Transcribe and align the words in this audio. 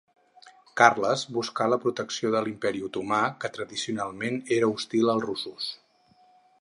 Carles 0.79 1.25
buscà 1.35 1.67
la 1.73 1.77
protecció 1.83 2.31
de 2.35 2.41
l'Imperi 2.47 2.81
Otomà, 2.87 3.19
que 3.45 3.53
tradicionalment 3.59 4.41
era 4.57 4.71
hostil 4.79 5.13
als 5.15 5.29
russos. 5.31 5.69